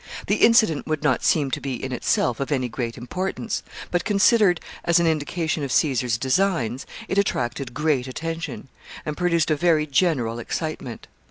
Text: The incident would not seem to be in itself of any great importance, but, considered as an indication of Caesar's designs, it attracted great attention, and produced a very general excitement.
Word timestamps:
The 0.25 0.37
incident 0.37 0.87
would 0.87 1.03
not 1.03 1.23
seem 1.23 1.51
to 1.51 1.61
be 1.61 1.75
in 1.75 1.91
itself 1.91 2.39
of 2.39 2.51
any 2.51 2.67
great 2.67 2.97
importance, 2.97 3.61
but, 3.91 4.03
considered 4.03 4.59
as 4.83 4.99
an 4.99 5.05
indication 5.05 5.61
of 5.63 5.71
Caesar's 5.71 6.17
designs, 6.17 6.87
it 7.07 7.19
attracted 7.19 7.75
great 7.75 8.07
attention, 8.07 8.67
and 9.05 9.15
produced 9.15 9.51
a 9.51 9.55
very 9.55 9.85
general 9.85 10.39
excitement. 10.39 11.05